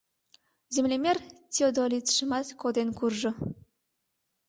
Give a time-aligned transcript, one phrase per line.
[0.75, 1.17] Землемер
[1.53, 3.31] теодолитшымат коден куржо.